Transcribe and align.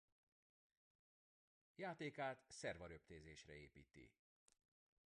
Játékát 1.75 2.45
szerva-röptézésre 2.49 3.53
építi. 3.61 4.11